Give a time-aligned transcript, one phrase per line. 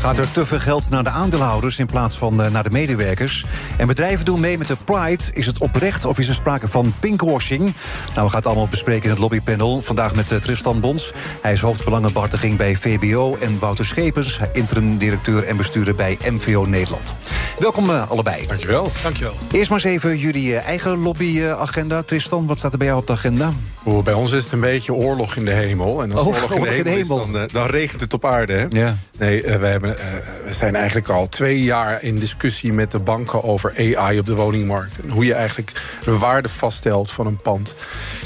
[0.00, 3.46] Gaat er te veel geld naar de aandeelhouders in plaats van uh, naar de medewerkers?
[3.76, 5.22] En bedrijven doen mee met de Pride.
[5.32, 7.60] Is het oprecht of is er sprake van pinkwashing?
[7.60, 7.74] Nou,
[8.24, 9.82] we gaan het allemaal bespreken in het lobbypanel.
[9.82, 11.12] Vandaag met uh, Tristan Bons.
[11.42, 13.36] Hij is hoofdbelangenbehartiging bij VBO.
[13.40, 17.14] En Wouter Schepens, interim-directeur en bestuurder bij MVO Nederland.
[17.58, 18.46] Welkom uh, allebei.
[18.46, 18.90] Dankjewel.
[19.02, 19.34] Dankjewel.
[19.50, 22.02] Eerst maar eens even jullie eigen lobbyagenda.
[22.02, 23.52] Tristan, wat staat er bij jou op de agenda?
[23.82, 26.02] Oh, bij ons is het een beetje oorlog in de hemel.
[26.02, 28.14] En als Oh, oorlog in de oorlog in de hemel, is, dan, dan regent het
[28.14, 28.52] op aarde.
[28.52, 28.66] Hè?
[28.68, 28.96] Ja.
[29.18, 32.98] Nee, uh, we, hebben, uh, we zijn eigenlijk al twee jaar in discussie met de
[32.98, 35.00] banken over AI op de woningmarkt.
[35.00, 37.76] En hoe je eigenlijk de waarde vaststelt van een pand.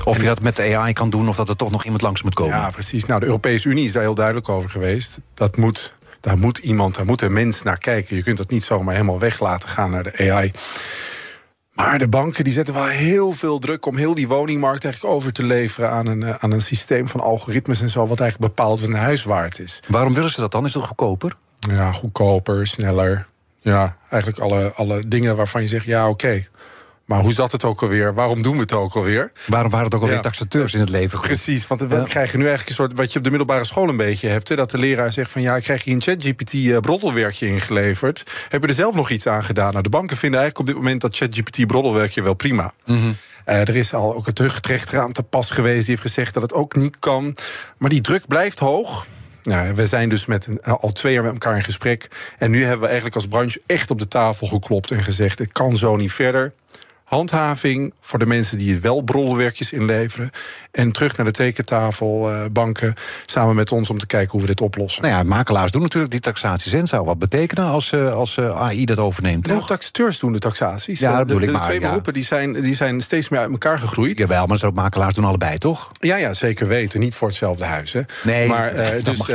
[0.05, 2.02] Of en je dat met de AI kan doen of dat er toch nog iemand
[2.02, 2.56] langs moet komen.
[2.56, 3.05] Ja, precies.
[3.05, 5.20] Nou, de Europese Unie is daar heel duidelijk over geweest.
[5.34, 8.17] Dat moet, daar moet iemand, daar moet een mens naar kijken.
[8.17, 10.52] Je kunt dat niet zomaar helemaal weg laten gaan naar de AI.
[11.72, 15.33] Maar de banken die zetten wel heel veel druk om heel die woningmarkt eigenlijk over
[15.33, 18.89] te leveren aan een, aan een systeem van algoritmes en zo, wat eigenlijk bepaalt wat
[18.89, 19.83] een huis waard is.
[19.89, 20.64] Waarom willen ze dat dan?
[20.64, 21.36] Is het goedkoper?
[21.69, 23.27] Ja, goedkoper, sneller.
[23.61, 26.12] Ja, eigenlijk alle, alle dingen waarvan je zegt, ja, oké.
[26.12, 26.48] Okay.
[27.11, 28.14] Maar hoe zat het ook alweer?
[28.14, 29.33] Waarom doen we het ook alweer?
[29.47, 30.22] Waarom waren het ook alweer ja.
[30.22, 31.20] taxateurs in het leven?
[31.20, 32.02] Precies, want we ja.
[32.02, 32.98] krijgen nu eigenlijk een soort...
[32.98, 34.48] wat je op de middelbare school een beetje hebt...
[34.48, 38.22] Hè, dat de leraar zegt van ja, ik krijg hier een ChatGPT-broddelwerkje ingeleverd.
[38.48, 39.70] Heb je er zelf nog iets aan gedaan?
[39.70, 42.72] Nou, de banken vinden eigenlijk op dit moment dat ChatGPT-broddelwerkje wel prima.
[42.84, 42.97] Mhm.
[42.97, 43.17] Mm -hmm.
[43.47, 45.86] Uh, er is al ook een terugrechter aan te pas geweest...
[45.86, 47.36] die heeft gezegd dat het ook niet kan.
[47.78, 49.06] Maar die druk blijft hoog...
[49.42, 52.08] Nou, we zijn dus met een, al twee jaar met elkaar in gesprek.
[52.38, 55.52] En nu hebben we eigenlijk als branche echt op de tafel geklopt en gezegd: het
[55.52, 56.52] kan zo niet verder.
[57.11, 60.30] Handhaving voor de mensen die het wel broddelwerkjes inleveren.
[60.70, 62.91] En terug naar de tekentafel, uh,
[63.27, 65.02] samen met ons om te kijken hoe we dit oplossen.
[65.02, 66.72] Nou ja, makelaars doen natuurlijk die taxaties.
[66.72, 69.47] En zou wat betekenen als, uh, als uh, AI dat overneemt?
[69.47, 71.00] Nou, taxateurs doen de taxaties.
[71.00, 71.86] Ja, dat de, ik de, de maar, twee ja.
[71.86, 74.18] beroepen die zijn, die zijn steeds meer uit elkaar gegroeid.
[74.18, 75.90] Jawel, maar ook makelaars doen allebei, toch?
[76.01, 77.01] Ja, ja, zeker weten.
[77.01, 77.92] Niet voor hetzelfde huis.
[77.92, 78.01] Hè.
[78.23, 78.74] Nee, maar
[79.05, 79.27] dus,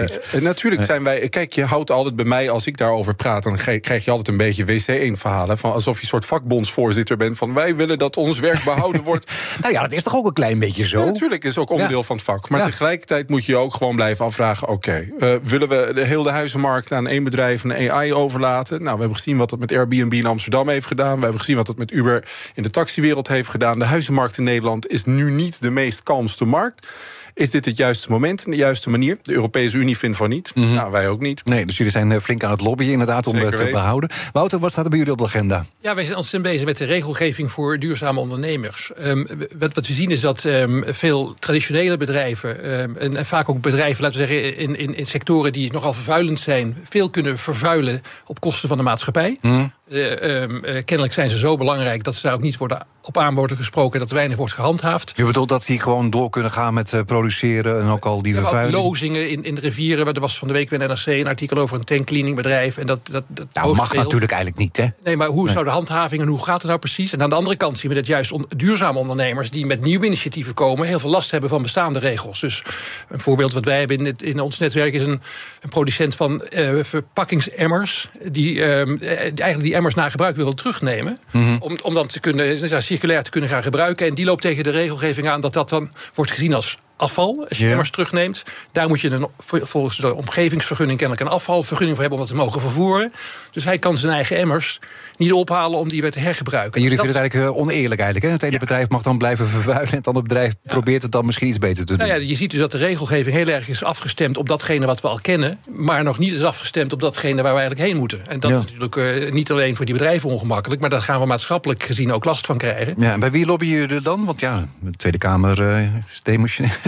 [0.41, 1.29] natuurlijk zijn wij.
[1.29, 4.37] Kijk, je houdt altijd bij mij, als ik daarover praat, dan krijg je altijd een
[4.37, 5.57] beetje wc-1-verhalen.
[5.57, 7.37] Van alsof je een soort vakbondsvoorzitter bent.
[7.37, 9.31] Van wij willen dat ons werk behouden wordt.
[9.61, 10.99] nou ja, dat is toch ook een klein beetje zo?
[10.99, 12.03] Ja, natuurlijk is ook onderdeel ja.
[12.03, 12.49] van het vak.
[12.49, 12.65] Maar ja.
[12.65, 16.29] tegelijkertijd moet je je ook gewoon blijven afvragen: oké, okay, uh, willen we de hele
[16.29, 18.77] huizenmarkt aan één bedrijf en AI overlaten?
[18.83, 21.15] Nou, we hebben gezien wat het met Airbnb in Amsterdam heeft gedaan.
[21.15, 23.79] We hebben gezien wat het met Uber in de taxiwereld heeft gedaan.
[23.79, 26.87] De huizenmarkt in Nederland is nu niet de meest kalmste markt.
[27.35, 29.17] Is dit het juiste moment en de juiste manier?
[29.21, 30.51] De Europese Unie vindt van niet.
[30.55, 30.73] Mm -hmm.
[30.73, 31.45] Nou, wij ook niet.
[31.45, 33.71] Nee, dus jullie zijn flink aan het lobbyen inderdaad om Zeker te weten.
[33.71, 34.09] behouden.
[34.31, 35.65] Wouter, wat staat er bij jullie op de agenda?
[35.81, 38.91] Ja, wij zijn ontzettend bezig met de regelgeving voor duurzame ondernemers.
[39.03, 42.79] Um, wat, wat, we zien is dat um, veel traditionele bedrijven...
[42.81, 45.93] Um, en, en, vaak ook bedrijven, laten we zeggen, in, in, in, sectoren die nogal
[45.93, 46.77] vervuilend zijn...
[46.83, 49.37] veel kunnen vervuilen op kosten van de maatschappij.
[49.41, 49.71] Mm.
[49.87, 50.43] Uh,
[50.85, 53.99] kennelijk zijn ze zo belangrijk dat ze daar ook niet worden op aan worden gesproken...
[53.99, 55.13] dat er weinig wordt gehandhaafd.
[55.15, 57.81] Je bedoelt dat die gewoon door kunnen gaan met uh, produceren...
[57.81, 58.83] en ook al die vervuiling?
[58.83, 60.13] lozingen in, in de rivieren.
[60.13, 62.77] Er was van de week bij NRC een artikel over een tankcleaningbedrijf.
[62.77, 64.85] En dat, dat, dat nou, mag natuurlijk eigenlijk niet, hè?
[65.03, 65.53] Nee, maar hoe nee.
[65.53, 67.13] zou de handhaving en hoe gaat het nou precies?
[67.13, 69.51] En aan de andere kant zien we dat juist on, duurzame ondernemers...
[69.51, 70.87] die met nieuwe initiatieven komen...
[70.87, 72.39] heel veel last hebben van bestaande regels.
[72.39, 72.63] Dus
[73.09, 74.93] een voorbeeld wat wij hebben in, het, in ons netwerk...
[74.93, 75.21] is een,
[75.61, 76.41] een producent van
[76.81, 78.09] verpakkingsemmers...
[78.23, 81.19] die uh, eigenlijk die emmers na gebruik wil terugnemen...
[81.31, 81.43] Mhm.
[81.43, 81.61] Mm -hmm.
[81.61, 84.07] om, om dan te kunnen, ja, circulair te kunnen gaan gebruiken.
[84.07, 87.45] En die loopt tegen de regelgeving aan dat dat dan wordt gezien als afval.
[87.49, 87.71] Als je Ja.
[87.71, 89.27] emmers terugneemt, daar moet je een,
[89.65, 93.13] volgens de omgevingsvergunning kennelijk een afvalvergunning voor hebben om dat te mogen vervoeren.
[93.51, 94.79] Dus hij kan zijn eigen emmers
[95.17, 96.73] niet ophalen om die weer te hergebruiken.
[96.73, 98.25] En jullie Dat- vinden het eigenlijk uh, oneerlijk eigenlijk.
[98.29, 98.31] Hè?
[98.33, 98.59] Het ene Ja.
[98.59, 99.89] bedrijf mag dan blijven vervuilen...
[99.91, 102.07] en het andere bedrijf probeert het dan misschien iets beter te doen.
[102.07, 105.01] Nou ja, je ziet dus dat de regelgeving heel erg is afgestemd op datgene wat
[105.01, 108.27] we al kennen, maar nog niet is afgestemd op datgene waar we eigenlijk heen moeten.
[108.27, 111.25] En dat is natuurlijk eh, niet alleen voor die bedrijven ongemakkelijk, maar daar gaan we
[111.25, 112.95] maatschappelijk gezien ook last van krijgen.
[112.97, 114.25] Ja, en bij wie lobbyen jullie dan?
[114.25, 116.21] Want ja, de Tweede Kamer uh, is.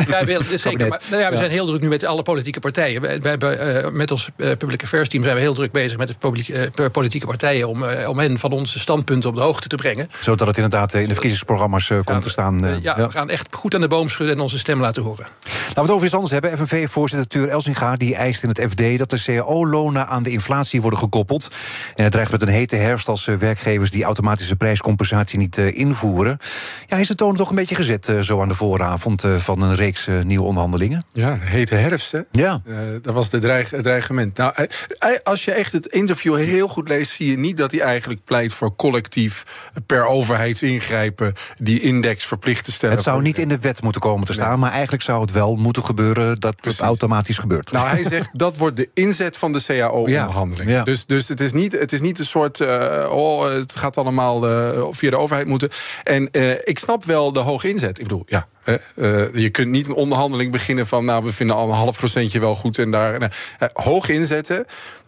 [0.07, 0.59] Ja, we- zeker.
[0.61, 0.89] Kabinet.
[0.89, 1.39] Maar, nou ja, we Ja.
[1.39, 3.01] zijn heel druk nu met alle politieke partijen.
[3.01, 5.97] We, we hebben, eh, met ons eh, public affairs team zijn we heel druk bezig
[5.97, 9.75] met de eh, politieke partijen om, om hen van onze standpunten op de hoogte te
[9.75, 10.09] brengen.
[10.19, 12.79] Zodat het inderdaad in de verkiezingsprogramma's komt te staan.
[12.81, 15.25] ja, we gaan echt goed aan de boom schudden en onze stem laten horen.
[15.45, 16.57] Laten we het over iets anders hebben.
[16.57, 18.97] FNV-voorzitter Tuur Elsinga die eist in het FD...
[18.97, 21.47] dat de cao-lonen aan de inflatie worden gekoppeld.
[21.95, 23.91] En het dreigt met een hete herfst als werkgevers...
[23.91, 26.37] die automatische prijscompensatie niet invoeren.
[26.85, 29.23] Ja, is de toon toch een beetje gezet zo aan de vooravond...
[29.37, 31.03] van een reeks nieuwe onderhandelingen.
[31.13, 32.21] Ja, hete herfst, hè?
[32.31, 32.61] Ja.
[33.01, 34.37] dat was de dreig, het dreigement.
[34.37, 34.53] Nou,
[35.23, 38.53] als je echt het interview heel goed leest, zie je niet dat hij eigenlijk pleit
[38.53, 39.45] voor collectief
[39.85, 42.95] per overheidsingrijpen die index verplicht te stellen.
[42.95, 45.55] Het zou niet in de wet moeten komen te staan, maar eigenlijk zou het wel
[45.55, 47.71] moeten gebeuren dat het automatisch gebeurt.
[47.71, 50.69] Nou, hij zegt dat wordt de inzet van de CAO-onderhandeling.
[50.69, 50.83] Ja.
[50.83, 52.59] Dus, dus het, is niet, het is niet een soort.
[52.59, 54.41] Uh, oh, het gaat allemaal
[54.93, 55.69] via de overheid moeten.
[56.03, 56.29] En
[56.63, 57.97] ik snap wel de hoge inzet.
[57.97, 58.47] Ik bedoel, ja,
[59.33, 61.05] je kunt niet een onderhandeling beginnen van...
[61.05, 63.21] nou, we vinden al een half procentje wel goed en daar...
[63.21, 63.27] Uh,
[63.73, 64.65] hoog inzetten.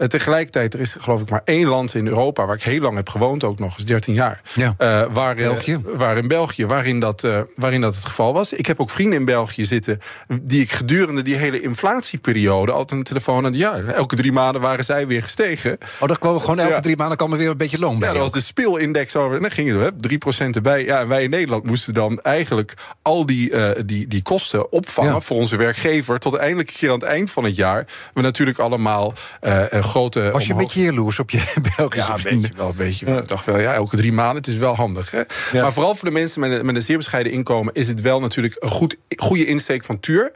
[0.07, 2.45] Tegelijkertijd, er is geloof ik maar één land in Europa...
[2.45, 4.41] waar ik heel lang heb gewoond, ook nog eens 13 jaar.
[4.53, 4.75] Ja.
[5.11, 5.79] waar, België.
[5.83, 8.53] waar in België, waarin dat, waarin dat het geval was.
[8.53, 10.01] Ik heb ook vrienden in België zitten...
[10.41, 12.71] die ik gedurende die hele inflatieperiode...
[12.71, 13.53] altijd een telefoon aan...
[13.53, 15.77] ja, elke drie maanden waren zij weer gestegen.
[15.99, 18.07] Oh, dat kwam gewoon elke drie maanden kwam er weer een beetje loon bij.
[18.07, 19.35] Ja, dat was de speelindex over...
[19.35, 20.85] en dan ging het 3% erbij.
[20.85, 24.71] Ja, en wij in Nederland moesten dan eigenlijk al die die, uh, die, die kosten
[24.71, 26.19] opvangen voor onze werkgever.
[26.19, 27.87] Tot eindelijk keer aan het eind van het jaar.
[28.13, 30.29] We natuurlijk allemaal uh, een grote.
[30.31, 31.43] Was je een beetje jaloers op je
[31.77, 33.05] Belgische ja, een beetje wel, een beetje.
[33.05, 33.17] Ja.
[33.17, 34.35] Ik dacht wel, ja, elke drie maanden.
[34.35, 35.11] Het is wel handig.
[35.11, 35.21] Hè?
[35.51, 35.61] Ja.
[35.61, 38.19] Maar vooral voor de mensen met een, met een zeer bescheiden inkomen is het wel
[38.19, 40.31] natuurlijk een goed, goede insteek van Tuur.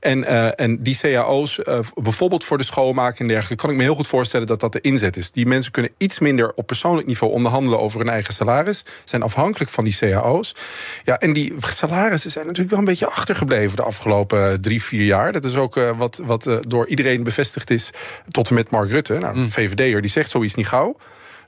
[0.00, 3.82] En, uh, en die cao's, uh, bijvoorbeeld voor de schoonmaak en dergelijke, kan ik me
[3.82, 5.30] heel goed voorstellen dat dat de inzet is.
[5.30, 9.70] Die mensen kunnen iets minder op persoonlijk niveau onderhandelen over hun eigen salaris, zijn afhankelijk
[9.70, 10.54] van die cao's.
[11.04, 15.04] Ja, en die salarissen zijn natuurlijk wel een beetje achtergebleven de afgelopen eh, drie, vier
[15.04, 15.32] jaar.
[15.32, 17.90] Dat is ook uh, wat, wat door iedereen bevestigd is,
[18.30, 19.14] tot en met Mark Rutte.
[19.14, 19.50] Nou, mm.
[19.50, 20.96] VVD'er die zegt zoiets niet gauw.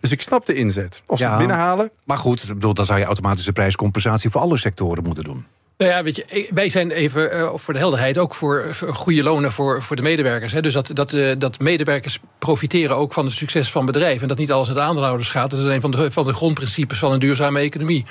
[0.00, 1.02] Dus ik snap de inzet.
[1.06, 1.90] Of ze het binnenhalen.
[2.04, 5.46] Maar goed, bedoel, dan zou je automatische prijscompensatie voor alle sectoren moeten doen.
[5.78, 9.52] Nou ja, weet je, wij zijn even uh, voor de helderheid ook voor, goede lonen
[9.52, 10.52] voor, voor de medewerkers.
[10.52, 10.60] Hè.
[10.60, 14.22] Dus dat, dat, uh, dat medewerkers profiteren ook van het succes van bedrijven.
[14.22, 15.50] En dat niet alles naar de aandeelhouders gaat.
[15.50, 18.04] Dat is een van de, van de grondprincipes van een duurzame economie.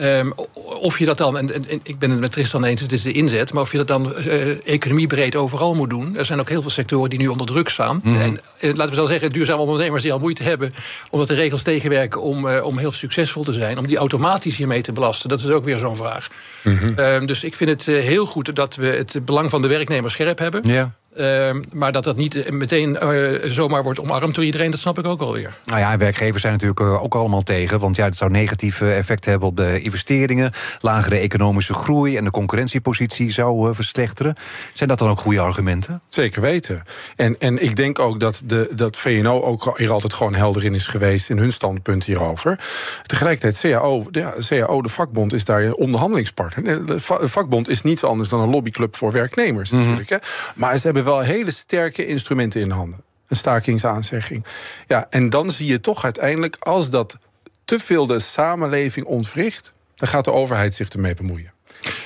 [0.00, 0.32] Um,
[0.80, 3.12] of je dat dan, en, en, ik ben het met Tristan eens, het is de
[3.12, 6.16] inzet, maar of je dat dan uh, economiebreed overal moet doen.
[6.16, 8.00] Er zijn ook heel veel sectoren die nu onder druk staan.
[8.04, 8.22] Mm -hmm.
[8.22, 10.74] En uh, laten we dan zeggen, duurzame ondernemers die al moeite hebben,
[11.10, 14.82] omdat de regels tegenwerken om, uh, om heel succesvol te zijn, om die automatisch hiermee
[14.82, 15.28] te belasten.
[15.28, 16.28] Dat is ook weer zo'n vraag.
[16.62, 16.98] Mm -hmm.
[16.98, 20.38] um, dus ik vind het heel goed dat we het belang van de werknemer scherp
[20.38, 20.90] hebben.
[21.18, 25.06] Uh, maar dat dat niet meteen uh, zomaar wordt omarmd door iedereen, dat snap ik
[25.06, 25.56] ook alweer.
[25.64, 27.78] Nou ja, werkgevers zijn natuurlijk uh, ook allemaal tegen.
[27.78, 30.52] Want ja, het zou negatieve effecten hebben op de investeringen.
[30.80, 34.34] Lagere economische groei en de concurrentiepositie zou verslechteren.
[34.72, 36.00] Zijn dat dan ook goede argumenten?
[36.08, 36.82] Zeker weten.
[37.16, 40.74] En, en ik denk ook dat, de, dat VNO ook hier altijd gewoon helder in
[40.74, 42.58] is geweest in hun standpunt hierover.
[43.02, 46.86] Tegelijkertijd, CAO, de, CAO, de vakbond, is daar een onderhandelingspartner.
[46.86, 49.88] De vakbond is niets anders dan een lobbyclub voor werknemers, mm -hmm.
[49.88, 50.22] natuurlijk.
[50.22, 50.28] Hè.
[50.54, 53.02] Maar ze hebben wel hele sterke instrumenten in handen.
[53.28, 54.44] Een stakingsaanzegging.
[54.86, 57.18] Ja, en dan zie je toch uiteindelijk, als dat
[57.64, 61.52] te veel de samenleving ontwricht, dan gaat de overheid zich ermee bemoeien.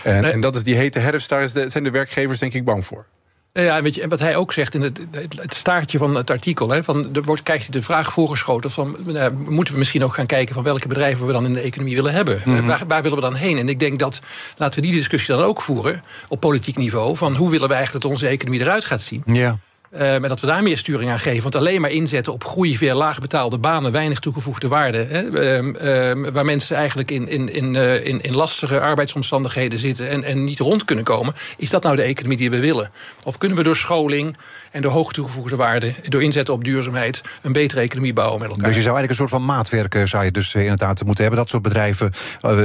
[0.03, 3.07] En, en dat is die hete herfst, daar zijn de werkgevers denk ik bang voor.
[3.53, 5.01] Ja, weet je, en wat hij ook zegt in het,
[5.37, 8.97] het staartje van het artikel, hè, van, er wordt, krijgt hij de vraag voorgeschoten van
[9.07, 11.95] uh, moeten we misschien ook gaan kijken van welke bedrijven we dan in de economie
[11.95, 12.43] willen hebben?
[12.45, 12.67] Mm -hmm.
[12.67, 13.59] waar, waar, willen we dan heen?
[13.59, 14.21] En ik denk dat
[14.57, 18.05] laten we die discussie dan ook voeren op politiek niveau van hoe willen we eigenlijk
[18.05, 19.23] dat onze economie eruit gaat zien?
[19.27, 19.59] Ja.
[19.95, 21.43] Uh, maar dat we daar meer sturing aan geven.
[21.43, 24.99] Want alleen maar inzetten op groei via laagbetaalde banen, weinig toegevoegde waarde.
[24.99, 27.75] Hè, uh, uh, waar mensen eigenlijk in, in, in,
[28.05, 31.35] in, in lastige arbeidsomstandigheden zitten en, en niet rond kunnen komen.
[31.57, 32.91] Is dat nou de economie die we willen?
[33.25, 34.37] Of kunnen we door scholing
[34.73, 38.67] en door hoog toegevoegde waarde, door inzetten op duurzaamheid, een betere economie bouwen met elkaar?
[38.67, 41.41] Dus je zou eigenlijk een soort van maatwerk zou je dus inderdaad moeten hebben.
[41.41, 42.13] Dat soort bedrijven,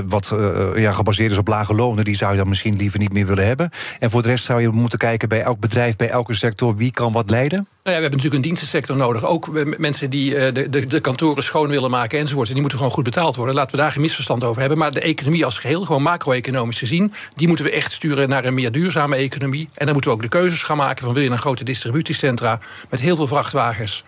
[0.08, 0.36] wat
[0.76, 3.48] ja, gebaseerd is op lage lonen, die zou je dan misschien liever niet meer willen
[3.48, 3.70] hebben.
[4.00, 6.92] En voor de rest zou je moeten kijken bij elk bedrijf, bij elke sector, wie
[6.92, 7.68] kan wat leiden?
[7.88, 9.26] Nou ja, we hebben natuurlijk een dienstensector nodig.
[9.26, 12.48] Ook mensen die de, de, de kantoren schoon willen maken enzovoort.
[12.48, 13.56] En die moeten gewoon goed betaald worden.
[13.56, 14.78] Laten we daar geen misverstand over hebben.
[14.78, 17.14] Maar de economie als geheel, gewoon macro-economisch gezien...
[17.36, 19.70] die moeten we echt sturen naar een meer duurzame economie.
[19.74, 21.14] En dan moeten we ook de keuzes gaan maken van...
[21.14, 22.60] wil je een grote distributiecentra
[22.90, 24.04] met heel veel vrachtwagens...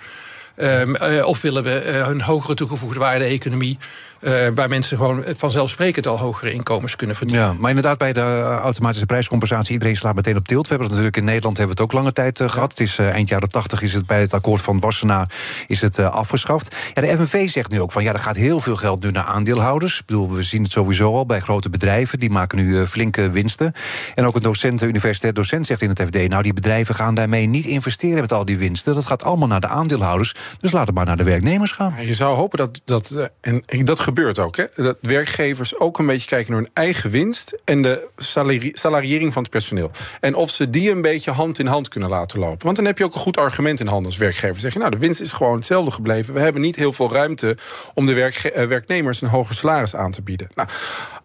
[0.55, 3.77] Um, uh, of willen we uh, een hogere toegevoegde waarde economie...
[4.21, 7.45] Uh, waar mensen gewoon vanzelfsprekend al hogere inkomens kunnen verdienen.
[7.45, 10.61] Ja, maar inderdaad, bij de automatische prijscompensatie, iedereen slaat meteen op tilt.
[10.61, 12.69] We hebben het natuurlijk in Nederland hebben we het ook lange tijd uh, gehad.
[12.69, 15.31] Het is uh, eind jaren 80 is het bij het akkoord van Wassenaar
[15.67, 16.75] is het afgeschaft.
[16.93, 19.23] Ja, de FNV zegt nu ook van ja, er gaat heel veel geld nu naar
[19.23, 19.99] aandeelhouders.
[19.99, 23.73] Ik bedoel, we zien het sowieso al bij grote bedrijven, die maken nu flinke winsten.
[24.15, 27.15] En ook een docent, een universitair docent zegt in het FD, nou die bedrijven gaan
[27.15, 28.93] daarmee niet investeren met al die winsten.
[28.93, 30.35] Dat gaat allemaal naar de aandeelhouders.
[30.59, 31.93] Dus laat het maar naar de werknemers gaan.
[32.05, 34.57] Je zou hopen dat dat en dat gebeurt ook.
[34.57, 34.65] Hè?
[34.75, 39.41] Dat werkgevers ook een beetje kijken naar hun eigen winst en de salari salariering van
[39.41, 39.91] het personeel.
[40.19, 42.63] En of ze die een beetje hand in hand kunnen laten lopen.
[42.65, 44.59] Want dan heb je ook een goed argument in handen als werkgever.
[44.59, 46.33] Zeg je, nou, de winst is gewoon hetzelfde gebleven.
[46.33, 47.57] We hebben niet heel veel ruimte
[47.93, 50.49] om de werk werknemers een hoger salaris aan te bieden.
[50.55, 50.69] Nou,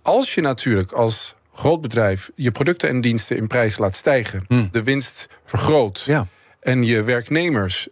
[0.02, 4.64] als je natuurlijk als groot bedrijf je producten en diensten in prijs laat stijgen, Hm.
[4.70, 6.02] de winst vergroot.
[6.06, 6.26] Ja.
[6.64, 7.88] En je werknemers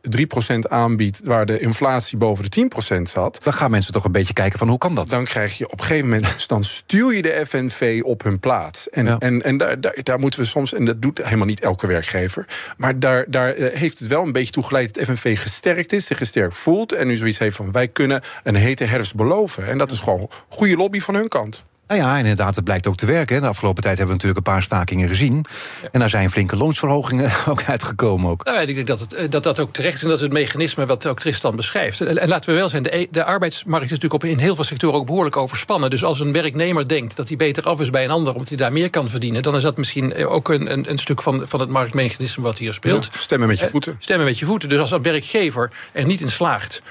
[0.57, 3.41] 3% aanbiedt waar de inflatie boven de 10% zat.
[3.43, 5.09] Dan gaan mensen toch een beetje kijken van hoe kan dat?
[5.09, 6.49] Dan krijg je op een gegeven moment.
[6.49, 8.91] Dan stuur je de FNV op hun plaats.
[8.91, 9.17] En, Ja.
[9.19, 10.75] en, en daar, daar, daar moeten we soms.
[10.75, 12.49] En dat doet helemaal niet elke werkgever.
[12.77, 16.07] Maar daar, daar eh, heeft het wel een beetje toe geleid dat FNV gesterkt is,
[16.07, 16.93] zich gesterkt voelt.
[16.93, 19.67] En nu zoiets heeft van wij kunnen een hete herfst beloven.
[19.67, 21.65] En dat is gewoon goede lobby van hun kant.
[21.93, 23.41] Nou ja, inderdaad, het blijkt ook te werken.
[23.41, 25.45] De afgelopen tijd hebben we natuurlijk een paar stakingen gezien.
[25.93, 28.31] En daar zijn flinke loonsverhogingen ook uitgekomen.
[28.31, 28.45] Ook.
[28.45, 30.33] Nou, ik denk dat, het, eh, dat dat ook terecht is en dat is het
[30.33, 32.01] mechanisme wat ook Tristan beschrijft.
[32.01, 34.55] En, en laten we wel zijn, de, e- de arbeidsmarkt is natuurlijk op, in heel
[34.55, 35.91] veel sectoren ook behoorlijk overspannen.
[35.91, 38.57] Dus als een werknemer denkt dat hij beter af is bij een ander omdat hij
[38.57, 41.43] daar meer kan verdienen, dan is dat misschien eh, ook een, een, een stuk van,
[41.45, 43.09] van het marktmechanisme wat hier speelt.
[43.13, 43.97] Ja, stemmen met je Eh, voeten.
[43.99, 44.69] Stemmen met je voeten.
[44.69, 46.83] Dus als een werkgever er niet in slaagt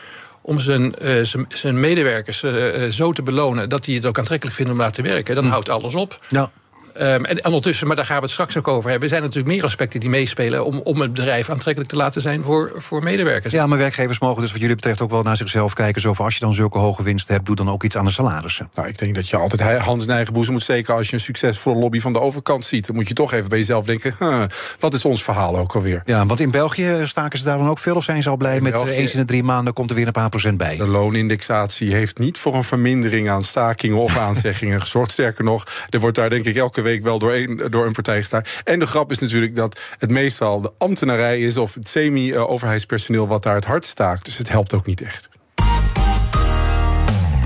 [0.41, 4.17] om zijn, eh, zijn, zijn medewerkers eh, eh, zo te belonen dat die het ook
[4.17, 6.19] aantrekkelijk vinden om daar te werken, dan houdt alles op.
[6.29, 6.51] Ja.
[6.93, 9.55] Ehm, en ondertussen, maar daar gaan we het straks ook over hebben, zijn er natuurlijk
[9.55, 13.53] meer aspecten die meespelen om, om het bedrijf aantrekkelijk te laten zijn voor, voor medewerkers.
[13.53, 16.01] ja, maar werkgevers mogen dus wat jullie betreft ook wel naar zichzelf kijken.
[16.01, 18.11] Zo van als je dan zulke hoge winsten hebt, doe dan ook iets aan de
[18.11, 18.69] salarissen.
[18.73, 21.19] Nou, ik denk dat je altijd hand in eigen boezem moet steken als je een
[21.19, 22.87] succesvolle lobby van de overkant ziet.
[22.87, 24.43] Dan moet je toch even bij jezelf denken: huh,
[24.79, 26.01] wat is ons verhaal ook alweer?
[26.05, 28.61] Ja, want in België staken ze daar dan ook veel of zijn ze al blij
[28.61, 30.77] met eh, België- eens in de drie maanden komt er weer een paar procent bij?
[30.77, 35.11] De loonindexatie heeft niet voor een vermindering aan stakingen of aanzeggingen gezorgd.
[35.11, 38.17] Sterker nog, er wordt daar denk ik elke week wel door een, door een partij
[38.17, 38.43] gestaan.
[38.63, 43.43] En de grap is natuurlijk dat het meestal de ambtenarij is of het semi-overheidspersoneel wat
[43.43, 44.25] daar het hard staakt.
[44.25, 45.29] Dus het helpt ook niet echt.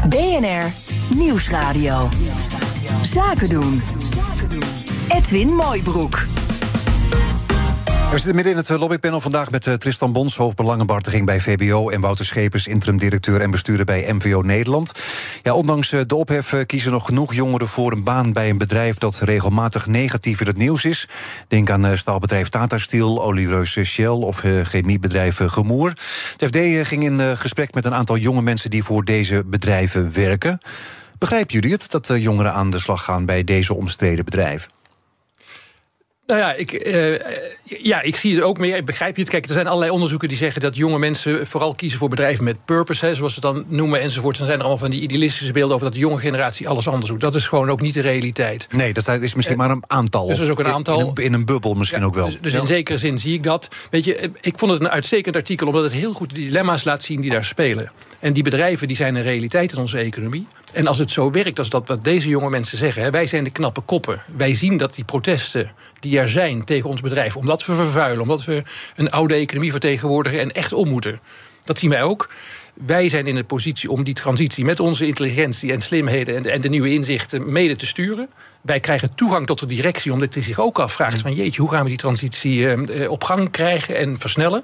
[0.09, 0.71] BNR
[1.15, 2.09] Nieuwsradio.
[3.01, 3.81] Zaken doen.
[5.09, 6.23] Edwin Mooibroek.
[8.15, 11.89] We zitten midden in het eh, lobbypanel vandaag met eh, Tristan Bons, hoofdbelangenbehartiging bij VBO...
[11.89, 14.91] en Wouter Schepers, interim-directeur en bestuurder bij MVO Nederland.
[15.41, 18.97] Ja, ondanks eh, de ophef kiezen nog genoeg jongeren voor een baan bij een bedrijf...
[18.97, 21.07] dat regelmatig negatief in het nieuws is.
[21.47, 25.89] Denk aan staalbedrijf Tata Steel, oliereus Shell of chemiebedrijf Gemoer.
[26.37, 28.69] Het FD ging in gesprek met een aantal jonge mensen...
[28.69, 30.57] die voor deze bedrijven werken.
[31.17, 33.25] Begrijpen jullie het, dat jongeren aan de slag gaan...
[33.25, 34.84] bij deze omstreden bedrijven?
[36.27, 37.19] Nou ja ik, eh,
[37.63, 38.75] ja, ik zie het ook meer.
[38.77, 39.31] Ik begrijp je het.
[39.31, 42.65] Kijk, er zijn allerlei onderzoeken die zeggen dat jonge mensen vooral kiezen voor bedrijven met
[42.65, 44.37] purpose, hè, zoals ze dan noemen enzovoort.
[44.37, 47.11] Dan zijn er allemaal van die idealistische beelden over dat de jonge generatie alles anders
[47.11, 47.21] doet.
[47.21, 48.67] Dat is gewoon ook niet de realiteit.
[48.71, 50.27] Nee, dat is misschien maar een aantal.
[50.27, 50.99] Dus dat is ook een In- aantal.
[50.99, 52.25] In een, in een bubbel misschien Ja, ook wel.
[52.25, 52.59] Dus, dus Ja.
[52.59, 53.67] in zekere zin zie ik dat.
[53.89, 57.03] Weet je, ik vond het een uitstekend artikel, omdat het heel goed de dilemma's laat
[57.03, 57.91] zien die daar spelen.
[58.19, 60.47] En die bedrijven die zijn een realiteit in onze economie.
[60.73, 63.43] En als het zo werkt als dat wat deze jonge mensen zeggen, hè, wij zijn
[63.43, 64.23] de knappe koppen.
[64.37, 68.43] Wij zien dat die protesten die er zijn tegen ons bedrijf, omdat we vervuilen, omdat
[68.43, 68.63] we
[68.95, 71.19] een oude economie vertegenwoordigen en echt om moeten.
[71.63, 72.29] Dat zien wij ook.
[72.73, 76.61] Wij zijn in de positie om die transitie met onze intelligentie en slimheden en, en
[76.61, 78.29] de nieuwe inzichten mede te sturen.
[78.61, 81.83] Wij krijgen toegang tot de directie, omdat die zich ook afvraagt: van jeetje, hoe gaan
[81.83, 84.63] we die transitie eh, eh, op gang krijgen en versnellen?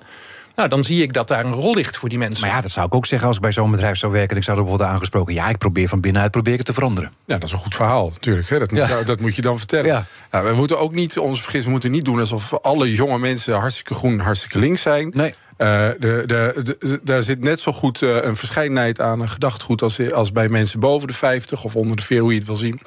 [0.56, 2.46] Nou, dan zie ik dat daar een rol ligt voor die mensen.
[2.46, 4.30] Maar ja, dat zou ik ook zeggen als ik bij zo'n bedrijf zou werken.
[4.32, 5.34] en Ik zou er worden aangesproken.
[5.34, 7.12] Ja, ik probeer van binnenuit probeer ik het te veranderen.
[7.26, 8.50] Ja, dat is een goed verhaal, natuurlijk.
[8.50, 8.60] Hè.
[8.60, 9.04] Dat, moet, Ja.
[9.04, 9.86] dat moet je dan vertellen.
[9.86, 10.06] Ja.
[10.32, 13.56] Nou, we moeten ook niet ons vergissen, we moeten niet doen alsof alle jonge mensen
[13.56, 15.12] hartstikke groen, hartstikke links zijn.
[15.16, 15.34] Nee.
[15.58, 15.68] Eh,
[16.00, 19.82] de, de, de- de- daar zit net zo goed eh, een verscheidenheid aan een gedachtegoed
[19.82, 22.58] als, als bij mensen boven de 50 of onder de 40, hoe je het wil
[22.58, 22.80] zien.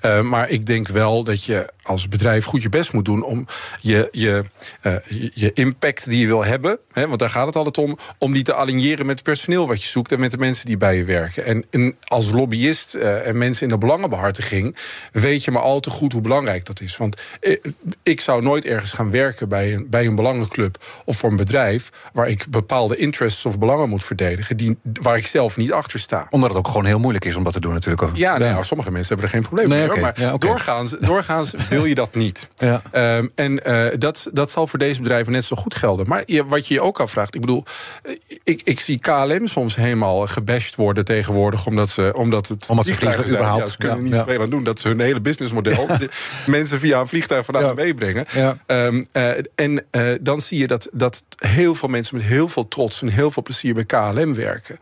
[0.00, 3.46] Eh, maar ik denk wel dat je als bedrijf goed je best moet doen om
[3.80, 4.44] je, je,
[4.80, 7.98] eh, je- je impact die je wil hebben, hè, want daar gaat het altijd om,
[8.18, 10.76] om die te aligneren met het personeel wat je zoekt en met de mensen die
[10.76, 11.44] bij je werken.
[11.44, 14.76] En, en als lobbyist eh, en mensen in de belangenbehartiging
[15.12, 16.96] weet je maar al te goed hoe belangrijk dat is.
[16.96, 17.56] Want eh,
[18.02, 21.90] ik zou nooit ergens gaan werken bij een, bij een belangenclub of voor een bedrijf
[22.12, 26.26] waar ik bepaalde interests of belangen moet verdedigen, die, waar ik zelf niet achter sta.
[26.30, 28.16] Omdat het ook gewoon heel moeilijk is om dat te doen natuurlijk.
[28.16, 30.00] Ja, nou, ja, sommige mensen hebben er geen probleem Nee, mee.
[30.00, 30.46] Maar Ja, oké.
[30.46, 32.48] doorgaans, doorgaans wil je dat niet.
[32.56, 32.82] Ja.
[32.90, 36.08] Ehm, en eh, dat, dat zal voor deze bedrijven net zo goed gelden.
[36.08, 37.64] Maar je, wat je je ook afvraagt, ik bedoel,
[38.02, 42.86] eh, ik, ik zie KLM soms helemaal gebashed worden tegenwoordig, omdat, ze, omdat het Omdat
[42.86, 43.64] ze vliegen überhaupt.
[43.64, 44.64] Ja, ze kunnen Ja, niet zoveel aan doen.
[44.64, 46.08] Dat ze hun hele businessmodel de
[46.46, 48.26] mensen via een vliegtuig vandaan meebrengen.
[48.66, 49.86] Ehm, eh, en
[50.20, 53.42] dan zie je dat, dat heel veel mensen met heel veel trots en heel veel
[53.42, 54.78] plezier bij KLM werken.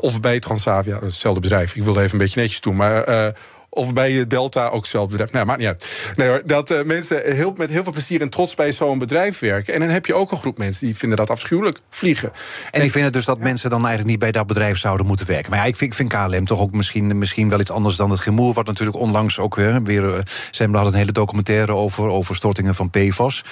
[0.00, 1.76] Of bij Transavia, hetzelfde bedrijf.
[1.76, 3.34] Ik wilde even een beetje netjes doen, maar.
[3.78, 5.32] Of bij Delta ook hetzelfde bedrijf.
[5.32, 6.12] Nou, maakt niet.
[6.16, 9.38] Nee hoor, dat eh, mensen heel, met heel veel plezier en trots bij zo'n bedrijf
[9.38, 9.74] werken.
[9.74, 12.32] En dan heb je ook een groep mensen die vinden dat afschuwelijk vliegen.
[12.70, 15.50] En die vinden dus dat mensen dan eigenlijk niet bij dat bedrijf zouden moeten werken.
[15.50, 18.10] Maar ja, ik vind, ik vind KLM toch ook misschien, misschien wel iets anders dan
[18.10, 18.54] het gemoer.
[18.54, 19.82] Wat natuurlijk onlangs ook weer.
[19.82, 20.20] weer eh,
[20.50, 23.44] Zembla had een hele documentaire over, over stortingen van PFAS.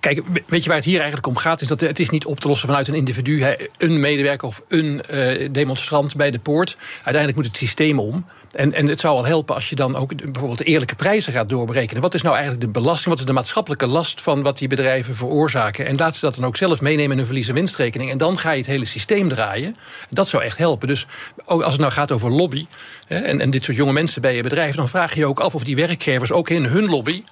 [0.00, 1.60] Kijk, weet je waar het hier eigenlijk om gaat?
[1.60, 3.44] Is dat het is niet op te lossen vanuit een individu,
[3.78, 6.76] een medewerker of een uh, demonstrant bij de poort.
[6.94, 8.26] Uiteindelijk moet het systeem om.
[8.52, 11.48] En, en het zou al helpen als je dan ook bijvoorbeeld de eerlijke prijzen gaat
[11.48, 12.02] doorberekenen.
[12.02, 13.08] Wat is nou eigenlijk de belasting?
[13.08, 15.86] Wat is de maatschappelijke last van wat die bedrijven veroorzaken?
[15.86, 18.10] En laat ze dat dan ook zelf meenemen in hun verlies- en winstrekening.
[18.10, 19.76] En dan ga je het hele systeem draaien.
[20.10, 20.88] Dat zou echt helpen.
[20.88, 21.06] Dus
[21.44, 22.66] ook als het nou gaat over lobby.
[23.08, 25.54] En, en dit soort jonge mensen bij je bedrijf, dan vraag je je ook af
[25.54, 27.22] of die werkgevers ook in hun lobby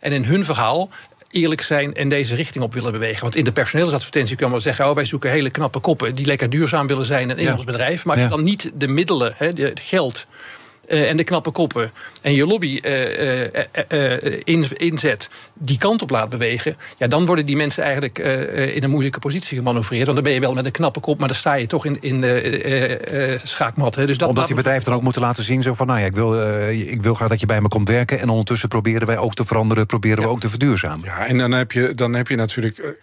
[0.00, 0.90] en in hun verhaal
[1.32, 3.22] eerlijk zijn en deze richting op willen bewegen.
[3.22, 6.50] Want in de personeelsadvertentie kan we zeggen: oh, wij zoeken hele knappe koppen die lekker
[6.50, 8.04] duurzaam willen zijn in ons bedrijf.
[8.04, 10.26] Maar als je dan niet de middelen, het geld
[10.88, 16.10] uh, en de knappe koppen en je lobby uh, uh, in, inzet, die kant op
[16.10, 18.18] laat bewegen, ja, dan worden die mensen eigenlijk
[18.74, 20.04] in een moeilijke positie gemanoeuvreerd.
[20.04, 21.96] Want dan ben je wel met een knappe kop, maar dan sta je toch in,
[22.00, 23.94] in de schaakmat.
[23.94, 24.06] Hè.
[24.06, 26.14] Dus dat Omdat die bedrijven dan ook moeten laten zien: zo van, nou ja, ik
[26.14, 28.20] wil, ik wil graag dat je bij me komt werken.
[28.20, 31.04] En ondertussen proberen wij ook te veranderen, proberen we ook te verduurzamen.
[31.04, 32.96] Ja, en dan heb je, dan heb je natuurlijk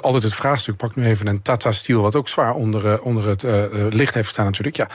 [0.00, 0.76] altijd het vraagstuk.
[0.76, 3.44] Pak nu even een Tata Steel, wat ook zwaar onder, onder het
[3.94, 4.76] licht heeft staan, natuurlijk.
[4.76, 4.88] Ja,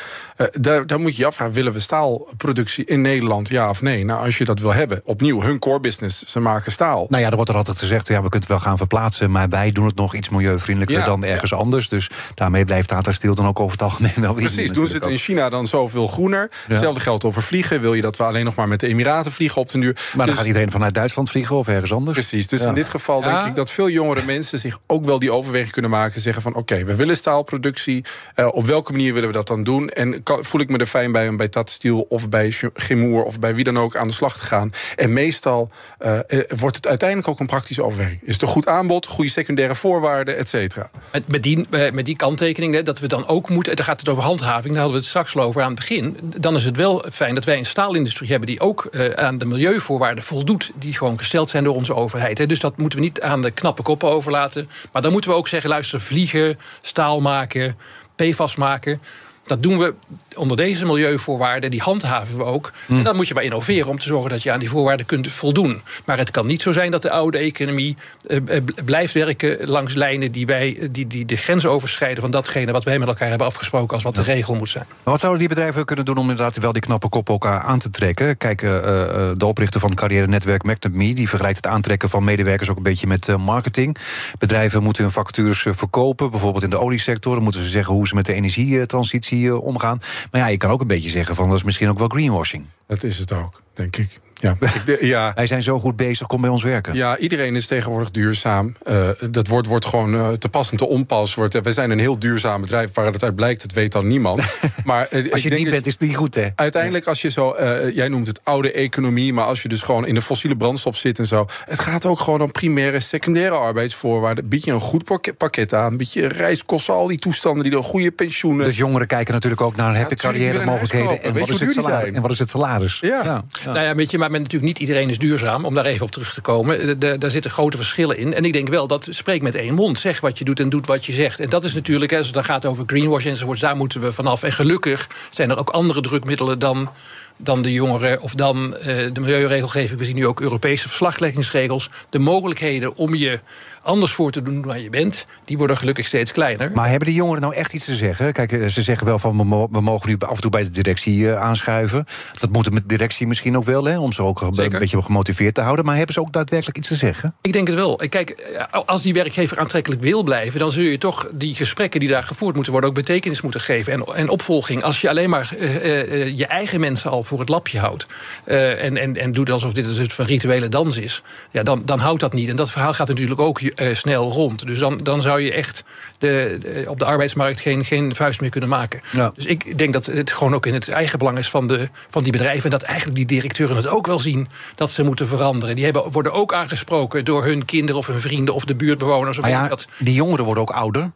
[0.51, 4.05] daar, daar moet je je afvragen: willen we staal productie in Nederland, ja of nee?
[4.05, 7.05] Nou, als je dat wil hebben, opnieuw, hun core business, ze maken staal.
[7.09, 9.31] Nou ja, er wordt er altijd gezegd, ja, we kunnen het wel gaan verplaatsen...
[9.31, 11.89] maar wij doen het nog iets milieuvriendelijker dan ergens anders.
[11.89, 15.05] Dus daarmee blijft Tata Steel dan ook over het algemeen wel Precies, doen ze het
[15.05, 16.51] in China dan zoveel groener.
[16.67, 17.81] Hetzelfde geldt over vliegen.
[17.81, 19.93] Wil je dat we alleen nog maar met de Emiraten vliegen op den duur?
[19.93, 22.17] Maar dan dus- gaat iedereen vanuit Duitsland vliegen of ergens anders?
[22.17, 24.59] Precies, dus in dit geval denk ik dat veel jongere mensen...
[24.59, 26.21] zich ook wel die overweging kunnen maken.
[26.21, 28.05] Zeggen van, oké, we willen staalproductie.
[28.35, 29.89] Uh, op welke manier willen we dat dan doen?
[29.89, 33.39] En voel ik me er fijn bij om bij Tata Steel of bij Gemoer of
[33.39, 34.71] bij wie dan ook aan de slag te gaan.
[34.95, 38.19] En meestal uh, wordt het uiteindelijk ook een praktische overweging.
[38.23, 40.89] Is het een goed aanbod, goede secundaire voorwaarden, et cetera.
[41.11, 43.75] Met, met, die, met die kanttekening, dat we dan ook moeten.
[43.75, 46.17] Dan gaat het over handhaving, daar hadden we het straks al over aan het begin.
[46.21, 50.23] Dan is het wel fijn dat wij een staalindustrie hebben die ook aan de milieuvoorwaarden
[50.23, 50.71] voldoet.
[50.75, 52.49] Die gewoon gesteld zijn door onze overheid.
[52.49, 54.69] Dus dat moeten we niet aan de knappe koppen overlaten.
[54.91, 57.77] Maar dan moeten we ook zeggen: luister, vliegen, staal maken,
[58.15, 59.01] PFAS maken.
[59.45, 59.93] Dat doen we
[60.35, 62.65] onder deze milieuvoorwaarden, die handhaven we ook.
[62.65, 63.03] En hmm.
[63.03, 65.81] dan moet je maar innoveren om te zorgen dat je aan die voorwaarden kunt voldoen.
[66.05, 67.95] Maar het kan niet zo zijn dat de oude economie
[68.27, 72.31] eh, eh, blijft werken langs lijnen die, wij, eh, die, die de grens overschrijden van
[72.31, 74.85] datgene wat wij met elkaar hebben afgesproken als wat de regel moet zijn.
[74.87, 77.79] Maar wat zouden die bedrijven kunnen doen om inderdaad wel die knappe kop elkaar aan
[77.79, 78.37] te trekken?
[78.37, 82.77] Kijk, de oprichter van het carrière netwerk Me, die vergelijkt het aantrekken van medewerkers ook
[82.77, 83.97] een beetje met marketing.
[84.39, 87.33] Bedrijven moeten hun vacatures verkopen, bijvoorbeeld in de oliesector.
[87.33, 90.01] Dan moeten ze zeggen hoe ze met de energietransitie omgaan.
[90.31, 92.65] Maar ja, je kan ook een beetje zeggen van dat is misschien ook wel greenwashing.
[92.87, 94.19] Dat is het ook, denk ik.
[94.43, 95.31] Ja, ik ja.
[95.35, 96.95] Wij zijn zo goed bezig, kom bij ons werken.
[96.95, 98.75] Ja, iedereen is tegenwoordig duurzaam.
[98.87, 101.33] Uh, dat woord wordt gewoon uh, te pas en te onpas.
[101.35, 102.93] Wordt, uh, wij zijn een heel duurzaam bedrijf.
[102.93, 104.41] Waar het uit blijkt, dat weet dan niemand.
[104.85, 106.47] maar, als je niet bent, is het niet goed, hè?
[106.55, 107.55] Uiteindelijk, als je zo...
[107.93, 109.33] jij noemt het oude economie...
[109.33, 111.45] maar als je dus gewoon in de fossiele brandstof zit en zo...
[111.65, 114.47] het gaat ook gewoon om primaire, secundaire arbeidsvoorwaarden.
[114.47, 115.03] Bied je een goed
[115.37, 115.97] pakket aan.
[115.97, 118.65] Bied je reiskosten, al die toestanden, die een goede pensioenen...
[118.65, 121.21] Dus jongeren kijken natuurlijk ook naar heffe ja, carrière mogelijkheden.
[121.21, 122.13] En, wat is het salaris?
[122.13, 122.97] en wat is het salaris?
[123.01, 123.23] Ja.
[123.23, 123.43] ja.
[123.65, 126.33] Nou ja, weet je, maar natuurlijk niet iedereen is duurzaam, om daar even op terug
[126.33, 126.99] te komen.
[127.01, 128.33] Eh, daar zitten grote verschillen in.
[128.33, 129.99] En ik denk wel dat spreek met één mond.
[129.99, 131.39] Zeg wat je doet en doet wat je zegt.
[131.39, 134.43] En dat is natuurlijk, als het dan gaat over greenwash enzovoorts, daar moeten we vanaf.
[134.43, 136.89] En gelukkig zijn er ook andere drukmiddelen dan
[137.37, 139.99] dan de jongeren of dan uh, de milieuregelgeving.
[139.99, 141.89] We zien nu ook Europese verslagleggingsregels.
[142.09, 143.39] De mogelijkheden om je
[143.83, 146.71] anders voor te doen dan je bent, die worden gelukkig steeds kleiner.
[146.73, 148.33] Maar hebben de jongeren nou echt iets te zeggen?
[148.33, 149.37] Kijk, eh, ze zeggen wel van
[149.71, 152.05] we mogen nu af en toe bij de directie uh, aanschuiven.
[152.39, 155.61] Dat moet de directie misschien ook wel, hè, om ze ook een beetje gemotiveerd te
[155.61, 155.85] houden.
[155.85, 157.35] Maar hebben ze ook daadwerkelijk iets te zeggen?
[157.41, 158.01] Ik denk het wel.
[158.09, 162.09] Kijk, eh, als die werkgever aantrekkelijk wil blijven, dan zul je toch die gesprekken die
[162.09, 164.83] daar gevoerd moeten worden ook betekenis moeten geven en, en opvolging.
[164.83, 168.05] Als je alleen maar uh, uh, je eigen mensen al voor het lapje houdt
[168.45, 171.99] en, en, en doet alsof dit een soort van rituele dans is, ja, dan, dan
[171.99, 172.49] houdt dat niet.
[172.49, 174.67] En dat verhaal gaat natuurlijk ook uh, snel rond.
[174.67, 175.83] Dus dan, dan zou je echt
[176.17, 179.01] de, op de arbeidsmarkt geen, geen vuist meer kunnen maken.
[179.35, 182.23] Dus ik denk dat het gewoon ook in het eigen belang is van, de, van
[182.23, 182.63] die bedrijven.
[182.63, 185.75] En dat eigenlijk die directeuren het ook wel zien dat ze moeten veranderen.
[185.75, 189.37] Die hebben, worden ook aangesproken door hun kinderen of hun vrienden of de buurtbewoners.
[189.37, 189.87] Of ja, dat.
[189.97, 191.11] Die jongeren worden ook ouder.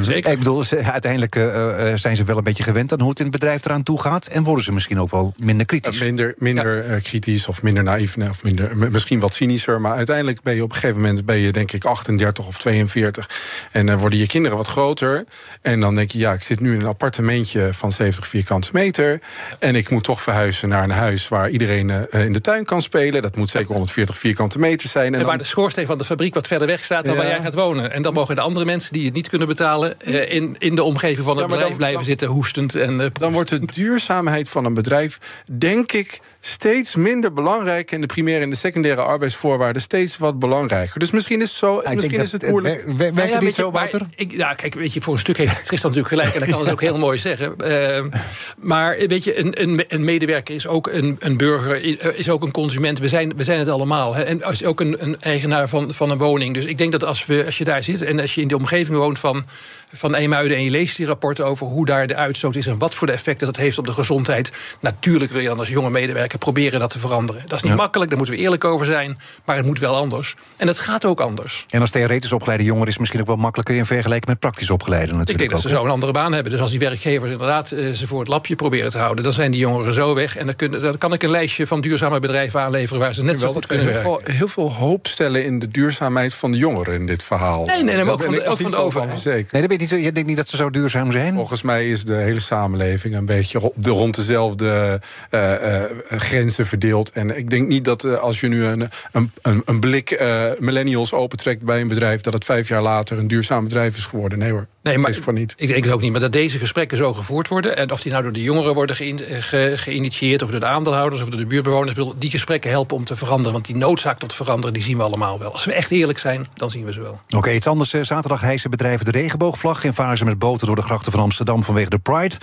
[0.00, 0.32] Zeker.
[0.32, 3.34] ik bedoel, uiteindelijk uh, zijn ze wel een beetje gewend aan hoe het in het
[3.34, 4.26] bedrijf eraan toe gaat.
[4.26, 6.00] En worden ze misschien ook wel minder kritisch.
[6.00, 9.80] minder minder kritisch of minder naïef of minder, misschien wat cynischer.
[9.80, 13.28] Maar uiteindelijk ben je op een gegeven moment ben je denk ik 38 of 42.
[13.72, 15.24] En dan worden je kinderen wat groter.
[15.62, 19.20] En dan denk je, ja, ik zit nu in een appartementje van 70 vierkante meter.
[19.58, 22.82] En ik moet toch verhuizen naar een huis waar iedereen uh, in de tuin kan
[22.82, 23.22] spelen.
[23.22, 25.14] Dat moet zeker 140 vierkante meter zijn.
[25.14, 27.40] En, en waar de schoorsteen van de fabriek wat verder weg staat dan waar jij
[27.40, 27.92] gaat wonen.
[27.92, 29.81] En dan mogen de andere mensen die het niet kunnen betalen...
[29.82, 32.74] Uh, in, in de omgeving van het bedrijf blijven zitten hoestend.
[32.74, 35.18] En, uh, dan wordt de duurzaamheid van een bedrijf,
[35.58, 40.98] denk ik steeds minder belangrijk en de primaire en de secundaire arbeidsvoorwaarden steeds wat belangrijker.
[40.98, 42.84] Dus misschien is, zo, misschien is het moeilijk.
[42.86, 44.06] Het, werkt Nou ja, het niet weet je, zo, Wouter?
[44.16, 46.34] Ik, ja, kijk, weet je, voor een stuk heeft Tristan natuurlijk gelijk.
[46.34, 47.56] En dat kan het ook heel mooi zeggen.
[47.62, 48.08] Ehm,
[48.56, 51.84] maar weet je, een, een, een medewerker is ook een, een burger,
[52.16, 52.98] is ook een consument.
[52.98, 54.14] We zijn, we zijn het allemaal.
[54.14, 54.22] Hè.
[54.22, 56.54] En is ook een, een eigenaar van, van een woning.
[56.54, 58.56] Dus ik denk dat als, we, als je daar zit en als je in de
[58.56, 59.44] omgeving woont van,
[59.92, 60.56] van Eemuiden...
[60.56, 62.66] en je leest die rapporten over hoe daar de uitstoot is...
[62.66, 64.52] en wat voor de effecten dat heeft op de gezondheid...
[64.80, 67.42] natuurlijk wil je dan als jonge medewerker proberen dat te veranderen.
[67.46, 69.18] Dat is niet makkelijk, daar moeten we eerlijk over zijn.
[69.44, 70.34] Maar het moet wel anders.
[70.56, 71.66] En het gaat ook anders.
[71.70, 74.70] En als theoretisch opgeleide jongeren is het misschien ook wel makkelijker in vergelijking met praktisch
[74.70, 75.38] opgeleide Ik natuurlijk.
[75.38, 76.52] denk dat ze zo een andere baan hebben.
[76.52, 79.24] Dus als die werkgevers inderdaad eh, ze voor het lapje proberen te houden...
[79.24, 80.36] dan zijn die jongeren zo weg.
[80.36, 83.00] En dan, kan ik een lijstje van duurzame bedrijven aanleveren...
[83.00, 84.20] waar ze net zo Wel goed kunnen heel werken.
[84.24, 87.64] veel, heel veel hoop stellen in de duurzaamheid van de jongeren in dit verhaal.
[87.64, 89.24] Nee, nee, nee, maar ook van ben de- ik ook van de overheid.
[89.24, 91.34] Nee, dat je, niet, zo- je denkt niet dat ze zo duurzaam zijn?
[91.34, 95.90] Volgens mij is de hele samenleving een beetje de, rond dezelfde eh, eh,
[96.22, 97.12] grenzen verdeeld.
[97.12, 100.44] En ik denk niet dat eh, als je nu een, een, een, een blik eh,
[100.58, 104.38] millennials opentrekt bij een bedrijf, dat het vijf jaar later een duurzaam bedrijf is geworden.
[104.38, 105.54] Nee hoor, Nee, maar voor niet.
[105.56, 106.12] ik denk het ook niet.
[106.12, 107.76] Maar dat deze gesprekken zo gevoerd worden...
[107.76, 110.42] en of die nou door de jongeren worden geïn- eh, ge- geïnitieerd...
[110.42, 111.96] of door de aandeelhouders of door de buurtbewoners...
[112.16, 113.52] die gesprekken helpen om te veranderen.
[113.52, 115.52] Want die noodzaak tot veranderen, die zien we allemaal wel.
[115.52, 117.20] Als we echt eerlijk zijn, dan zien we ze wel.
[117.36, 117.90] Oké, iets anders.
[117.90, 119.84] Zaterdag hijsen bedrijven de regenboogvlag...
[119.84, 122.34] en varen ze met boten door de grachten van Amsterdam vanwege de Pride.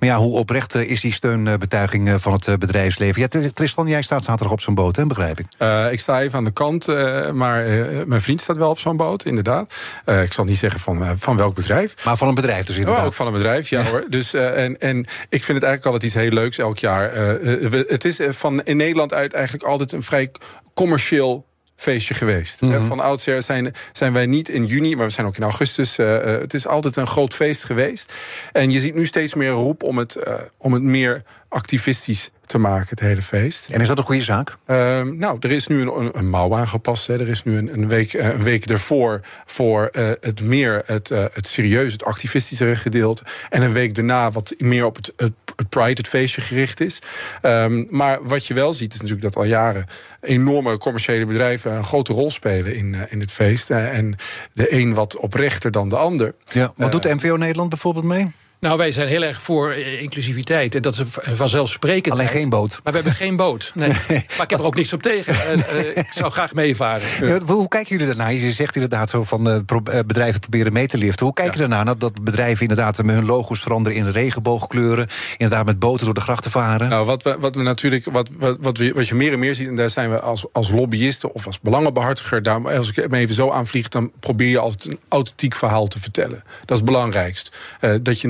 [0.00, 3.20] Maar ja, hoe oprecht is die steunbetuiging eh, van het eh, bedrijfsleven?
[3.20, 5.46] Ja, Tristan, jij staat zaterdag op zo'n boot, hè, begrijp ik.
[5.58, 8.78] Eh, ik sta even aan de kant, eh, maar eh, mijn vriend staat wel op
[8.78, 9.74] zo'n boot, inderdaad.
[10.04, 11.94] Eh, ik zal niet zeggen van, eh, van welk bedrijf.
[12.04, 13.00] Maar van een bedrijf dus inderdaad.
[13.00, 14.04] Oh, ook van een bedrijf, ja, hoor.
[14.08, 17.10] Dus, eh, en, en ik vind het eigenlijk altijd iets heel leuks elk jaar.
[17.12, 17.30] Eh,
[17.64, 20.30] eh, we- het is eh, van in Nederland uit eigenlijk altijd een vrij
[20.74, 21.46] commercieel
[21.82, 22.62] feestje geweest.
[22.62, 25.98] Eh, Van oudsher zijn, zijn wij niet in juni, maar we zijn ook in augustus.
[25.98, 28.12] eh, het is altijd een groot feest geweest.
[28.52, 32.58] En je ziet nu steeds meer roep om het, eh, om het meer activistisch te
[32.58, 33.68] maken, het hele feest.
[33.68, 34.56] En is dat een goede zaak?
[34.66, 37.06] Ehm, nou, er is nu een, een, een mouw aangepast.
[37.06, 37.20] Hè.
[37.20, 39.88] Er is nu een, een, week, een week ervoor voor
[40.20, 43.22] het meer het, eh, het serieuze, het activistischere gedeelte.
[43.50, 46.98] En een week daarna wat meer op het, het, het Pride, het feestje gericht is.
[47.42, 49.86] Ehm, maar wat je wel ziet, is natuurlijk dat al jaren
[50.20, 53.70] enorme commerciële bedrijven een grote rol spelen in, eh, in het feest.
[53.70, 54.16] Eh, en
[54.52, 56.34] de een wat oprechter dan de ander.
[56.44, 56.72] Ja.
[56.76, 58.32] Wat doet de MVO Nederland bijvoorbeeld mee?
[58.60, 60.74] Nou, wij zijn heel erg voor eh, inclusiviteit.
[60.74, 62.28] En dat is een vanzelfsprekendheid.
[62.28, 62.80] Alleen geen boot.
[62.84, 63.72] Maar we hebben geen boot.
[63.74, 63.88] Nee.
[64.08, 65.34] Maar ik heb er ook niks op tegen.
[65.34, 67.08] Eh, eh, ik zou graag meevaren.
[67.20, 68.32] Ja, hoe, kijken jullie daarnaar?
[68.34, 69.64] Je zegt inderdaad zo van
[70.06, 71.24] bedrijven proberen mee te liften.
[71.24, 75.06] Hoe kijken jullie daarnaar dat- dat bedrijven inderdaad met hun logo's veranderen in regenboogkleuren?
[75.36, 76.88] Inderdaad met boten door de grachten varen?
[76.88, 79.54] Nou, wat we, wat we natuurlijk, wat, wat, wat, we, wat je meer en meer
[79.54, 83.14] ziet, en daar zijn we als, als lobbyisten of als belangenbehartiger, daar, als ik hem
[83.14, 86.42] even zo aanvlieg, dan probeer je altijd een authentiek verhaal te vertellen.
[86.60, 87.56] Dat is het belangrijkst.
[87.80, 88.28] Eh, dat je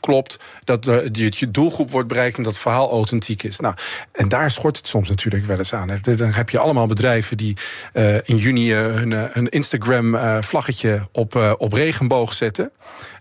[0.00, 3.58] klopt, dat eh, je, je doelgroep wordt bereikt en dat het verhaal authentiek is.
[3.60, 3.74] Nou,
[4.12, 5.98] en daar schort het soms natuurlijk wel eens aan.
[6.02, 7.56] Dan heb je allemaal bedrijven die
[7.92, 12.72] eh, in juni eh, hun, Instagram-vlaggetje op, op regenboog zetten.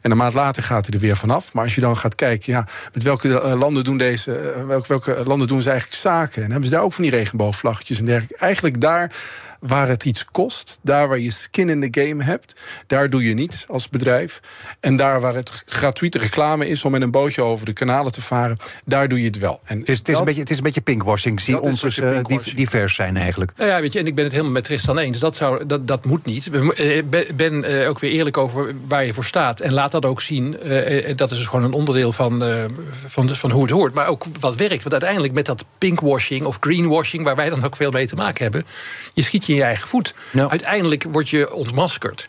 [0.01, 1.53] En een maand later gaat hij er weer vanaf.
[1.53, 3.27] Maar als je dan gaat kijken, ja, met welke
[3.57, 6.43] landen doen deze, welke, welke landen doen ze eigenlijk zaken?
[6.43, 8.37] En hebben ze daar ook van die regenboogvlaggetjes en dergelijke?
[8.37, 9.11] Eigenlijk daar
[9.63, 13.33] waar het iets kost, daar waar je skin in the game hebt, daar doe je
[13.33, 14.39] niets als bedrijf.
[14.79, 18.21] En daar waar het gratuite reclame is om met een bootje over de kanalen te
[18.21, 19.59] varen, daar doe je het wel.
[19.63, 21.41] En het, is, het, is een beetje, het is een beetje pinkwashing.
[21.41, 22.01] Zie ons dus
[22.55, 23.51] divers zijn eigenlijk.
[23.57, 25.19] Nou ja, weet je, en ik ben het helemaal met Tristan eens.
[25.19, 26.49] Dat, zou, dat, dat moet niet.
[26.49, 29.59] Eh, ben- Ben eh, ook weer eerlijk over waar je voor staat.
[29.59, 30.57] En laat dat ook zien.
[31.15, 32.63] dat is dus gewoon een onderdeel van, eh,
[33.07, 33.93] van, van hoe het hoort.
[33.93, 34.81] Maar ook wat werkt.
[34.81, 37.23] Want uiteindelijk met dat pinkwashing of greenwashing...
[37.23, 38.65] waar wij dan ook veel mee te maken hebben...
[39.13, 40.13] je schiet je in je eigen voet.
[40.49, 42.27] Uiteindelijk word je ontmaskerd.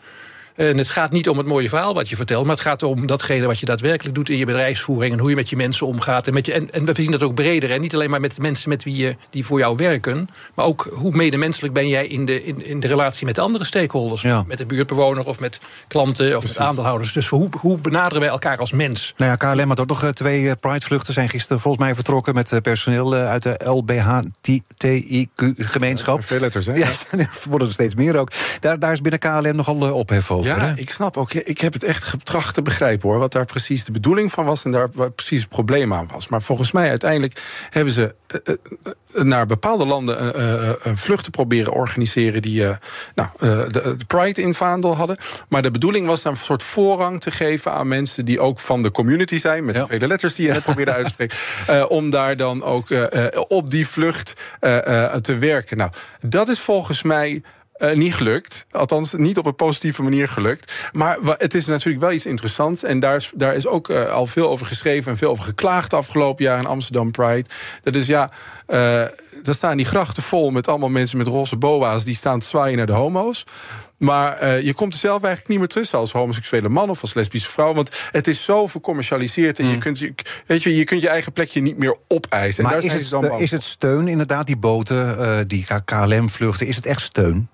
[0.55, 2.45] En het gaat niet om het mooie verhaal wat je vertelt...
[2.45, 5.13] maar het gaat om datgene wat je daadwerkelijk doet in je bedrijfsvoering...
[5.13, 6.27] en hoe je met je mensen omgaat.
[6.27, 7.71] En, met je, en, en we zien dat ook breder.
[7.71, 10.29] En niet alleen maar met de mensen met wie je, die voor jou werken...
[10.53, 13.65] maar ook hoe medemenselijk ben jij in de, in, in de relatie met de andere
[13.65, 14.21] stakeholders.
[14.21, 14.43] Ja.
[14.47, 17.13] Met de buurtbewoner of met klanten of met aandeelhouders.
[17.13, 19.13] Dus hoe, hoe benaderen wij elkaar als mens?
[19.17, 21.13] Nou ja, KLM had ook nog eh, twee eh, Pride-vluchten.
[21.13, 26.23] Zijn gisteren volgens mij vertrokken met eh, personeel uit de LBHTIQ-gemeenschap.
[26.23, 26.73] Veel letters, hè?
[26.73, 28.31] Ja, er worden er steeds meer ook.
[28.59, 30.44] Daar, daar is binnen KLM nogal ophef over.
[30.45, 30.73] Ja, hè?
[30.75, 31.33] ik snap ook.
[31.33, 33.19] Ik heb het echt getracht te begrijpen hoor.
[33.19, 36.27] Wat daar precies de bedoeling van was en daar wat precies het probleem aan was.
[36.27, 38.55] Maar volgens mij uiteindelijk hebben ze eh, eh,
[39.13, 42.63] eh, naar bepaalde landen eh, vluchten proberen organiseren die
[43.15, 45.17] nou, de, de Pride in vaandel hadden.
[45.49, 48.81] Maar de bedoeling was dan een soort voorrang te geven aan mensen die ook van
[48.81, 49.81] de community zijn, met Ja.
[49.81, 51.37] de vele letters die je net probeerde uit te spreken.
[51.67, 52.87] eh, om daar dan ook
[53.47, 54.33] op die vlucht
[55.21, 55.77] te werken.
[55.77, 57.41] Nou, dat is volgens mij
[57.77, 58.65] Uh, niet gelukt.
[58.71, 60.73] Althans, niet op een positieve manier gelukt.
[60.91, 62.83] Maar het is natuurlijk wel iets interessants.
[62.83, 65.89] En daar is, daar is ook uh, al veel over geschreven en veel over geklaagd
[65.89, 67.49] de afgelopen jaar in Amsterdam Pride.
[67.81, 68.31] Dat is ja,
[68.67, 68.77] uh,
[69.43, 72.77] daar staan die grachten vol met allemaal mensen met roze boa's die staan te zwaaien
[72.77, 73.45] naar de homo's.
[73.97, 77.13] Maar uh, je komt er zelf eigenlijk niet meer tussen als homoseksuele man of als
[77.13, 77.73] lesbische vrouw.
[77.73, 79.59] Want het is zo vercommercialiseerd.
[79.59, 79.99] En je, kunt,
[80.45, 82.63] weet je, je kunt je eigen plekje niet meer opeisen.
[82.63, 87.01] Maar is, het, is het steun, inderdaad, die boten, uh, die KLM-vluchten, is het echt
[87.01, 87.49] steun?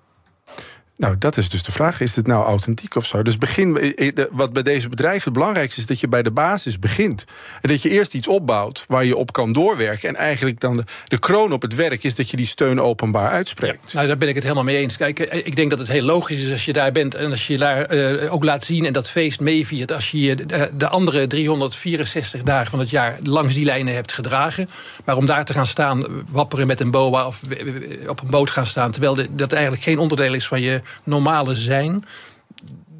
[0.96, 2.00] Nou, dat is dus de vraag.
[2.00, 3.22] Is het nou authentiek of zo?
[3.22, 3.94] Dus begin,
[4.30, 5.86] wat bij deze bedrijven het belangrijkste is...
[5.86, 7.24] dat je bij de basis begint.
[7.60, 10.08] En dat je eerst iets opbouwt waar je op kan doorwerken.
[10.08, 13.94] En eigenlijk dan de, kroon op het werk is dat je die steun openbaar uitspreekt.
[13.94, 14.96] nou, daar ben ik het helemaal mee eens.
[14.96, 17.14] Kijk, eh, ik denk dat het heel logisch is als je daar bent...
[17.14, 17.90] en als je daar
[18.28, 19.92] ook laat zien en dat feest meeviert...
[19.92, 24.68] als je de, de andere 364 dagen van het jaar langs die lijnen hebt gedragen.
[25.04, 27.26] Maar om daar te gaan staan, wapperen met een boa...
[27.26, 27.40] of
[28.06, 28.90] op een boot gaan staan...
[28.90, 32.04] terwijl dat eigenlijk geen onderdeel is van je normale zijn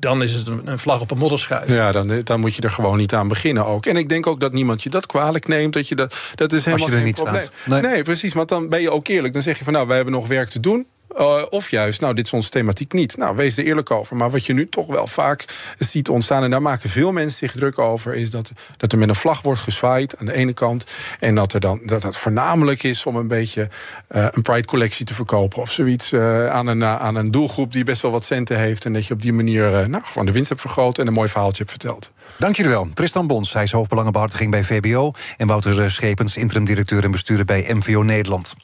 [0.02, 1.68] dan is het een vlag op een modderschuit.
[1.68, 3.86] Ja, dan, dan moet je er gewoon niet aan beginnen ook.
[3.86, 5.72] En ik denk ook dat niemand je dat kwalijk neemt.
[5.72, 7.42] Dat, je dat, dat is helemaal Als je er geen niet probleem.
[7.64, 7.82] staat.
[7.82, 8.02] Nee.
[8.02, 8.32] precies.
[8.32, 9.32] Want dan ben je ook eerlijk.
[9.32, 10.86] Dan zeg je van nou, wij hebben nog werk te doen.
[11.18, 13.16] Uh, of juist, nou, dit is onze thematiek niet.
[13.16, 14.16] Nou, wees er eerlijk over.
[14.16, 15.44] Maar wat je nu toch wel vaak
[15.78, 16.42] ziet ontstaan...
[16.42, 18.14] en daar maken veel mensen zich druk over...
[18.14, 20.86] is dat, dat er met een vlag wordt gezwaaid aan de ene kant...
[21.20, 23.68] en dat, er dan, dat het voornamelijk is om een beetje
[24.10, 25.62] uh, een Pride-collectie te verkopen...
[25.62, 28.84] of zoiets uh, aan, een, aan een doelgroep die best wel wat centen heeft...
[28.84, 30.98] en dat je op die manier nou, gewoon de winst hebt vergroot...
[30.98, 32.10] en een mooi verhaaltje hebt verteld.
[32.38, 32.88] Dank jullie wel.
[32.94, 35.12] Tristan Bons, hij is hoofdbelangenbehartiging bij VBO...
[35.36, 38.54] en Wouter Schepens, interim-directeur en bestuurder bij MVO Nederland.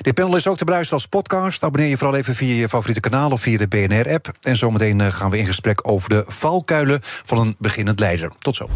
[0.00, 1.62] Dit panel is ook te beluisteren als podcast.
[1.62, 4.32] Abonneer je vooral even via je favoriete kanaal of via de BNR-app.
[4.40, 8.32] En zometeen gaan we in gesprek over de valkuilen van een beginnend leider.
[8.38, 8.68] Tot zo.